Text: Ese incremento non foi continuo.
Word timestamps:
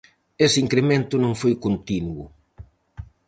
Ese 0.45 0.57
incremento 0.65 1.15
non 1.23 1.33
foi 1.41 1.53
continuo. 1.65 2.25